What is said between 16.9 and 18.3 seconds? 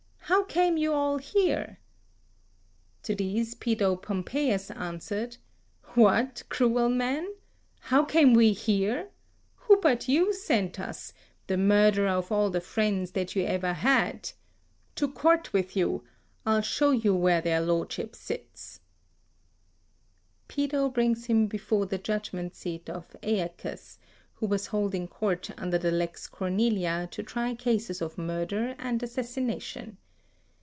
you where their lordships